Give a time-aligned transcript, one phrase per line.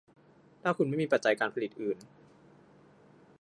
[0.61, 1.97] ถ้าคุณไม่มีปัจจัยการผลิตอื่น